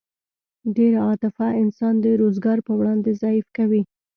[0.75, 3.81] ډېره عاطفه انسان د روزګار په وړاندې ضعیف کوي